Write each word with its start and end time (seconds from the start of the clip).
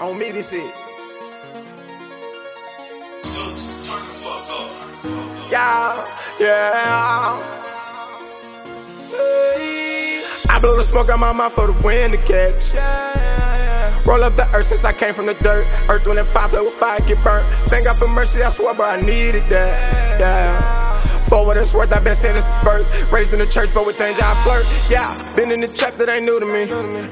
On 0.00 0.16
me, 0.16 0.30
this 0.30 0.52
it. 0.52 0.74
Yeah, 5.50 6.06
yeah. 6.38 7.58
I 10.50 10.60
blow 10.60 10.76
the 10.76 10.84
smoke 10.84 11.08
out 11.08 11.18
my 11.18 11.32
mouth 11.32 11.52
for 11.52 11.66
the 11.66 11.82
wind 11.82 12.12
to 12.12 12.18
catch. 12.18 12.72
Yeah. 12.72 14.02
Roll 14.04 14.22
up 14.22 14.36
the 14.36 14.48
earth 14.54 14.66
since 14.66 14.84
I 14.84 14.92
came 14.92 15.14
from 15.14 15.26
the 15.26 15.34
dirt. 15.34 15.66
Earth 15.88 16.06
when 16.06 16.16
that 16.16 16.26
fire 16.28 16.48
play 16.48 16.60
with 16.60 16.74
fire 16.74 17.00
get 17.00 17.22
burnt. 17.24 17.52
Thank 17.68 17.86
God 17.86 17.96
for 17.96 18.08
mercy, 18.08 18.42
I 18.42 18.50
swear, 18.50 18.74
but 18.74 18.98
I 18.98 19.00
needed 19.00 19.42
that. 19.48 20.20
Yeah. 20.20 20.87
For 21.28 21.44
what 21.44 21.58
it's 21.58 21.74
worth, 21.74 21.92
I've 21.92 22.04
been 22.04 22.16
since 22.16 22.46
birth. 22.64 22.86
Raised 23.12 23.34
in 23.34 23.38
the 23.38 23.46
church, 23.46 23.68
but 23.74 23.84
with 23.84 23.96
things 23.96 24.18
I 24.18 24.32
flirt. 24.44 24.64
Yeah, 24.88 25.04
been 25.36 25.52
in 25.52 25.60
the 25.60 25.68
trap 25.68 25.94
that 26.00 26.08
ain't 26.08 26.24
new 26.24 26.40
to 26.40 26.46
me. 26.46 26.64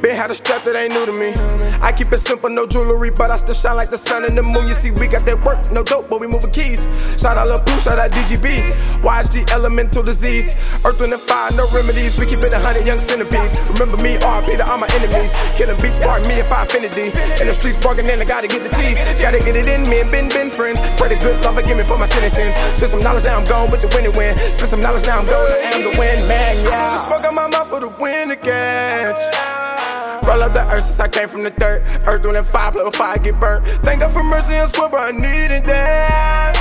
Been 0.00 0.14
had 0.14 0.30
a 0.30 0.34
strap 0.34 0.62
that 0.64 0.76
ain't 0.76 0.94
new 0.94 1.04
to 1.04 1.14
me. 1.18 1.34
I 1.82 1.90
keep 1.90 2.12
it 2.12 2.20
simple, 2.20 2.48
no 2.48 2.66
jewelry, 2.66 3.10
but 3.10 3.30
I 3.32 3.36
still 3.36 3.54
shine 3.54 3.74
like 3.74 3.90
the 3.90 3.98
sun 3.98 4.24
and 4.24 4.38
the 4.38 4.42
moon. 4.42 4.68
You 4.68 4.74
see, 4.74 4.92
we 4.92 5.08
got 5.08 5.26
that 5.26 5.42
work, 5.42 5.58
no 5.72 5.82
dope, 5.82 6.08
but 6.08 6.20
we 6.20 6.28
moving 6.28 6.52
keys. 6.52 6.86
Shout 7.18 7.36
out 7.36 7.48
Lil 7.48 7.58
Pooh, 7.66 7.80
shout 7.80 7.98
out 7.98 8.12
DGB. 8.12 8.70
YG 9.02 9.50
elemental 9.50 10.02
disease. 10.02 10.46
Earth, 10.86 11.00
wind, 11.00 11.12
and 11.12 11.20
fire, 11.20 11.50
no 11.58 11.66
remedies. 11.74 12.14
We 12.14 12.26
keep 12.26 12.38
it 12.38 12.54
a 12.54 12.58
hundred 12.62 12.86
young 12.86 12.98
centipedes. 12.98 13.58
Remember 13.74 13.98
me, 13.98 14.14
RP 14.22 14.62
to 14.62 14.64
all 14.70 14.78
my 14.78 14.88
enemies. 14.94 15.34
Killing 15.58 15.80
beats, 15.82 15.98
part 15.98 16.22
me 16.22 16.38
if 16.38 16.52
I 16.52 16.62
infinity. 16.62 17.10
In 17.42 17.50
the 17.50 17.54
streets, 17.54 17.82
barking 17.82 18.06
in, 18.06 18.22
I 18.22 18.24
gotta 18.24 18.46
get 18.46 18.62
the 18.62 18.70
cheese. 18.78 18.94
Gotta 19.18 19.42
get 19.42 19.56
it 19.56 19.66
in 19.66 19.90
me 19.90 20.06
and 20.06 20.10
been, 20.10 20.28
been 20.30 20.50
friends. 20.50 20.78
Pray 20.94 21.10
the 21.10 21.18
good 21.18 21.42
love 21.44 21.58
forgive 21.58 21.76
me 21.76 21.82
for 21.82 21.98
my 21.98 22.06
sentences. 22.06 22.54
Spend 22.78 22.90
some 22.94 23.02
knowledge, 23.02 23.24
now 23.24 23.42
I'm 23.42 23.46
gone 23.46 23.70
with 23.70 23.82
the 23.82 23.90
winning 24.04 24.36
win. 24.36 24.36
Spend 24.36 24.70
some 24.70 24.80
knowledge, 24.80 25.06
now 25.06 25.18
I'm 25.18 25.26
going 25.26 25.48
to 25.48 25.66
am 25.66 25.82
the 25.82 25.98
win, 25.98 26.28
man, 26.28 26.64
yeah. 26.64 27.06
Smoke 27.06 27.24
on 27.24 27.34
my 27.34 27.48
mouth 27.48 27.68
for 27.68 27.80
the 27.80 27.88
win 28.00 28.36
catch. 28.36 30.24
Roll 30.24 30.42
up 30.42 30.52
the 30.52 30.66
earth 30.70 30.84
since 30.84 31.00
I 31.00 31.08
came 31.08 31.28
from 31.28 31.44
the 31.44 31.50
dirt. 31.50 31.82
Earth, 32.06 32.24
wind, 32.24 32.36
and 32.36 32.46
fire, 32.46 32.72
with 32.72 32.96
fire, 32.96 33.18
get 33.18 33.38
burnt. 33.38 33.66
Thank 33.84 34.00
God 34.00 34.12
for 34.12 34.22
mercy 34.22 34.54
and 34.54 34.72
swear, 34.74 34.88
but 34.88 35.00
I 35.00 35.10
needed 35.10 35.64
that. 35.64 36.56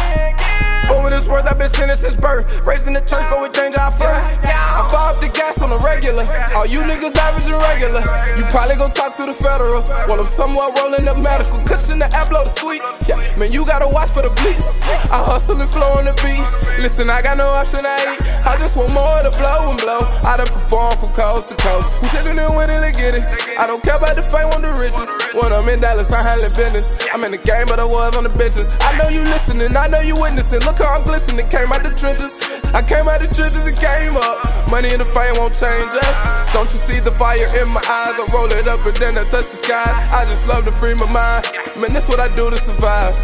For 0.88 1.02
what 1.02 1.14
it's 1.14 1.26
worth, 1.26 1.46
I've 1.46 1.58
been 1.58 1.72
sinning 1.74 1.96
since 1.96 2.16
birth. 2.16 2.66
Raised 2.66 2.88
in 2.88 2.94
the 2.94 3.00
church, 3.00 3.24
but 3.32 3.42
with 3.42 3.54
danger 3.54 3.80
I 3.80 3.90
flirt. 3.92 4.20
I 4.44 4.84
fire 4.92 5.16
up 5.16 5.20
the 5.22 5.30
gas 5.32 5.62
on 5.62 5.70
the 5.70 5.80
regular. 5.80 6.24
All 6.54 6.66
you 6.66 6.82
niggas 6.82 7.16
average 7.16 7.48
and 7.48 7.56
regular. 7.56 8.04
You 8.36 8.44
probably 8.52 8.76
gon' 8.76 8.92
talk 8.92 9.16
to 9.18 9.26
the 9.26 9.34
federals. 9.34 9.88
Well, 10.08 10.20
I'm 10.20 10.28
somewhere 10.36 10.68
rolling 10.80 11.08
up 11.08 11.18
medical. 11.18 11.60
Cushion 11.64 12.00
the 12.00 12.12
app, 12.12 12.30
blow 12.30 12.44
the 12.44 12.54
sweet. 12.60 12.82
Yeah, 13.08 13.16
man, 13.38 13.52
you 13.54 13.66
gotta 13.66 13.88
watch 13.88 14.12
for 14.12 14.24
the 14.24 14.34
bleed. 14.44 14.60
I 15.08 15.24
hustle 15.24 15.62
and 15.62 15.70
flow 15.70 15.94
on 15.96 16.06
the 16.06 16.14
beat. 16.20 16.44
Listen, 16.82 17.10
I 17.10 17.22
got 17.22 17.38
no 17.38 17.48
option, 17.48 17.86
I 17.86 17.96
eat. 18.16 18.24
I 18.44 18.58
just 18.58 18.76
want 18.76 18.92
more 18.92 19.22
to 19.24 19.32
blow 19.40 19.72
and 19.72 19.80
blow. 19.80 20.04
I 20.28 20.36
done 20.36 20.48
perform 20.48 20.92
from 20.98 21.14
coast 21.14 21.48
to 21.50 21.56
coast. 21.56 21.88
Who 22.02 22.08
taking 22.12 22.38
it 22.38 22.50
when 22.52 22.68
they 22.70 22.92
get 22.92 23.16
it? 23.16 23.24
I 23.58 23.68
don't 23.68 23.82
care 23.84 23.96
about 23.96 24.16
the 24.16 24.24
fame, 24.24 24.52
want 24.52 24.64
the 24.64 24.74
riches. 24.76 25.08
When 25.32 25.54
I'm 25.54 25.70
in 25.70 25.80
Dallas, 25.80 26.12
I 26.12 26.22
handle 26.22 26.52
business. 26.58 26.98
I'm 27.14 27.24
in 27.24 27.32
the 27.32 27.40
game, 27.40 27.68
but 27.68 27.80
I 27.80 27.86
was 27.86 28.18
on 28.18 28.24
the 28.24 28.34
benches. 28.36 28.76
I 28.82 28.98
know 28.98 29.08
you 29.08 29.24
listening, 29.24 29.76
I 29.78 29.88
know 29.88 30.02
you 30.02 30.20
witnessing. 30.20 30.60
Look 30.68 30.84
how 30.84 31.00
I'm 31.00 31.04
glistening, 31.08 31.48
came 31.48 31.72
out 31.72 31.84
the 31.84 31.96
trenches. 31.96 32.36
I 32.76 32.82
came 32.82 33.08
out 33.08 33.22
the 33.22 33.30
trenches 33.30 33.64
and 33.64 33.78
came 33.78 34.18
up. 34.18 34.44
Money 34.68 34.90
and 34.92 35.00
the 35.00 35.08
fame 35.14 35.38
won't 35.38 35.56
change 35.56 35.94
us. 35.94 36.16
Don't 36.52 36.68
you 36.74 36.80
see 36.90 37.00
the 37.00 37.14
fire 37.16 37.48
in 37.62 37.70
my 37.70 37.80
eyes? 37.88 38.18
I 38.20 38.28
roll 38.34 38.52
it 38.52 38.68
up 38.68 38.84
and 38.84 38.98
then 38.98 39.18
I 39.18 39.24
touch 39.30 39.56
the 39.56 39.62
sky. 39.64 39.88
I 40.12 40.26
just 40.26 40.46
love 40.48 40.66
to 40.66 40.72
free 40.72 40.96
my 40.96 41.08
mind. 41.08 41.48
Man, 41.80 41.94
that's 41.94 42.10
what 42.10 42.20
I 42.20 42.28
do 42.34 42.50
to 42.50 42.58
survive. 42.58 43.16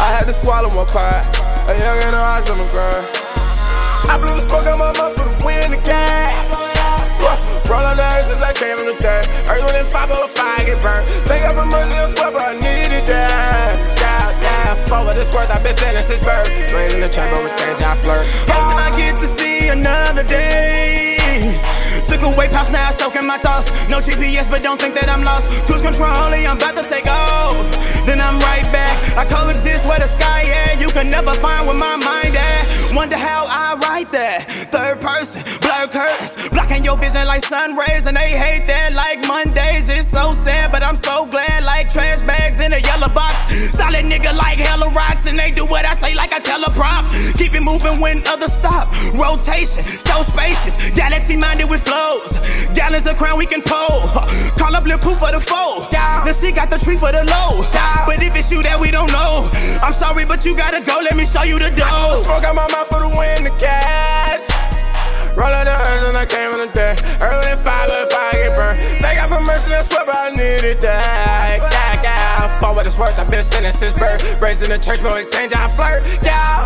I 0.00 0.08
had 0.16 0.24
to 0.30 0.34
swallow 0.40 0.72
my 0.72 0.88
pride. 0.88 1.51
A 1.68 1.78
young 1.78 2.02
and 2.02 2.16
a 2.16 2.18
eyes 2.18 2.50
on 2.50 2.58
the 2.58 2.66
grind. 2.74 3.06
I 4.10 4.18
blew 4.18 4.34
the 4.34 4.42
smoke 4.42 4.66
out 4.66 4.78
my 4.78 4.92
mouth 4.98 5.14
for 5.14 5.24
the 5.30 5.44
win 5.46 5.72
again. 5.72 6.52
Roll 7.70 7.86
on 7.86 7.96
the 7.96 8.02
earth 8.02 8.26
since 8.26 8.42
I 8.42 8.52
came 8.52 8.76
from 8.76 8.86
the 8.86 8.98
dirt. 8.98 9.24
Earth, 9.46 9.72
and 9.72 9.88
fire, 9.88 10.08
the 10.08 10.28
fire, 10.34 10.64
get 10.66 10.82
burned. 10.82 11.06
God 11.24 11.54
for 11.54 11.66
mercy 11.66 11.94
and 11.94 12.18
swear, 12.18 12.30
but 12.32 12.42
I 12.42 12.52
needed 12.54 13.06
that. 13.06 13.78
Yeah, 13.96 14.42
yeah, 14.42 14.74
for 14.90 15.06
what 15.06 15.16
it's 15.16 15.32
worth, 15.32 15.50
I've 15.50 15.62
been 15.62 15.76
sinning 15.76 16.02
since 16.02 16.24
birth. 16.24 16.50
Raised 16.74 16.94
in 16.96 17.00
the 17.00 17.08
chamber 17.08 17.40
with 17.40 17.54
things 17.54 17.80
I 17.80 17.94
flirt. 18.02 18.26
Hoping 18.50 18.78
I 18.82 18.90
get 18.98 19.14
to 19.22 19.28
see 19.38 19.68
another 19.68 20.24
day. 20.24 20.81
Took 22.22 22.34
away 22.34 22.46
pops, 22.46 22.70
now 22.70 22.88
soaking 22.92 23.26
my 23.26 23.36
thoughts. 23.38 23.72
No 23.90 23.98
GPS, 23.98 24.48
but 24.48 24.62
don't 24.62 24.80
think 24.80 24.94
that 24.94 25.08
I'm 25.08 25.24
lost. 25.24 25.50
Cruise 25.66 25.82
control 25.82 26.14
only, 26.22 26.46
I'm 26.46 26.56
about 26.56 26.76
to 26.78 26.88
take 26.88 27.08
off. 27.08 27.66
Then 28.06 28.20
I'm 28.20 28.38
right 28.38 28.62
back. 28.70 28.94
I 29.18 29.24
coexist 29.26 29.84
where 29.84 29.98
the 29.98 30.06
sky 30.06 30.46
at. 30.70 30.80
You 30.80 30.86
can 30.86 31.08
never 31.08 31.34
find 31.34 31.66
where 31.66 31.74
my 31.74 31.96
mind 31.96 32.36
at. 32.36 32.94
Wonder 32.94 33.16
how 33.16 33.46
I 33.50 33.74
write 33.74 34.12
that. 34.12 34.70
Your 36.92 37.00
vision 37.00 37.26
like 37.26 37.44
sun 37.44 37.74
rays, 37.74 38.04
and 38.06 38.16
they 38.16 38.32
hate 38.36 38.66
that 38.66 38.92
like 38.92 39.26
Mondays. 39.26 39.88
It's 39.88 40.08
so 40.10 40.34
sad, 40.44 40.70
but 40.72 40.82
I'm 40.82 40.96
so 40.96 41.24
glad. 41.24 41.64
Like 41.64 41.90
trash 41.90 42.20
bags 42.22 42.60
in 42.60 42.72
a 42.72 42.78
yellow 42.78 43.08
box. 43.08 43.34
Solid 43.76 44.04
nigga 44.04 44.34
like 44.36 44.58
hella 44.58 44.90
rocks, 44.90 45.26
and 45.26 45.38
they 45.38 45.50
do 45.50 45.64
what 45.64 45.86
I 45.86 45.94
say 45.96 46.14
like 46.14 46.32
I 46.32 46.40
tell 46.40 46.62
a 46.64 46.70
prop. 46.70 47.10
Keep 47.38 47.54
it 47.54 47.62
moving 47.62 48.00
when 48.00 48.20
others 48.28 48.52
stop. 48.60 48.84
Rotation, 49.16 49.82
so 49.82 50.22
spacious. 50.22 50.76
Galaxy 50.92 51.36
minded 51.36 51.70
with 51.70 51.82
flows. 51.82 52.36
Gallons 52.74 53.06
of 53.06 53.16
crown 53.16 53.38
we 53.38 53.46
can 53.46 53.62
pull. 53.62 54.08
Call 54.60 54.76
up 54.76 54.84
Lil 54.84 54.98
Pooh 54.98 55.14
for 55.14 55.32
the 55.32 55.40
foe. 55.40 55.88
The 56.26 56.32
sea 56.34 56.52
got 56.52 56.68
the 56.68 56.78
tree 56.78 56.96
for 56.96 57.10
the 57.10 57.24
low. 57.24 57.64
But 58.06 58.22
if 58.22 58.36
it's 58.36 58.50
you 58.50 58.62
that 58.62 58.78
we 58.78 58.90
don't 58.90 59.10
know, 59.12 59.48
I'm 59.80 59.94
sorry, 59.94 60.24
but 60.26 60.44
you 60.44 60.54
gotta 60.54 60.84
go. 60.84 61.00
Let 61.00 61.16
me 61.16 61.24
show 61.26 61.42
you 61.42 61.58
the 61.58 61.70
dough. 61.70 62.22
Smoke 62.24 62.44
out 62.44 62.54
my 62.54 62.68
mouth 62.68 62.88
I 66.22 66.26
came 66.26 66.50
from 66.52 66.60
the 66.60 66.70
day. 66.72 66.94
Early 67.20 67.42
than 67.50 67.58
five, 67.66 67.88
but 67.90 68.06
if 68.06 68.14
I 68.14 68.30
get 68.30 68.54
burned. 68.54 68.78
Thank 69.02 69.18
God 69.18 69.26
for 69.28 69.44
mercy, 69.44 69.70
that's 69.70 69.88
what 69.90 70.06
I 70.08 70.30
needed 70.30 70.78
that. 70.78 71.58
God, 71.58 71.98
God, 71.98 72.60
for 72.62 72.74
what 72.76 72.86
it's 72.86 72.96
worth, 72.96 73.18
I've 73.18 73.28
been 73.28 73.42
sinning 73.42 73.72
since 73.72 73.98
birth. 73.98 74.22
Raised 74.40 74.62
in 74.62 74.70
the 74.70 74.78
church, 74.78 75.02
but 75.02 75.14
with 75.14 75.26
exchange, 75.26 75.52
I 75.52 75.66
flirt, 75.74 76.06
Yeah, 76.22 76.62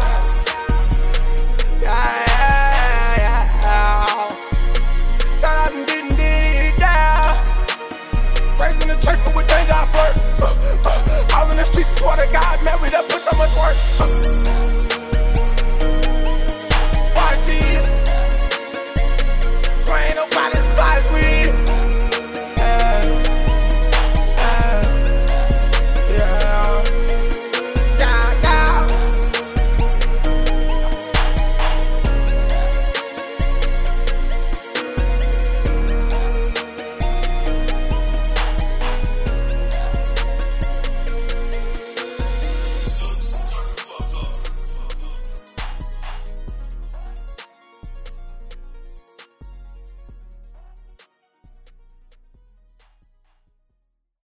yeah, 1.81 3.17
Yeah. 3.17 3.65
yeah. 3.65 5.41
Tried 5.41 5.69
to 5.73 5.73
be 5.73 5.81
the 5.81 5.87
good 5.89 6.17
kid, 6.21 6.75
yeah. 6.77 7.41
Raised 8.61 8.83
in 8.85 8.89
the 8.93 8.99
church 9.01 9.21
but 9.25 9.35
with 9.37 9.49
danger 9.49 9.73
I 9.73 9.87
flirt. 9.89 10.15
Uh, 10.37 10.53
uh, 10.85 11.35
all 11.35 11.51
in 11.51 11.57
the 11.57 11.65
streets, 11.65 11.97
swear 11.97 12.17
to 12.19 12.29
God, 12.31 12.63
man, 12.63 12.77
we 12.83 12.91
done 12.91 13.09
put 13.09 13.23
so 13.25 13.33
much 13.41 13.57
work. 13.57 13.73
Uh. 14.05 14.86